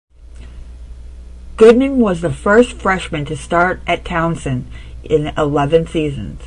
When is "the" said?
2.21-2.33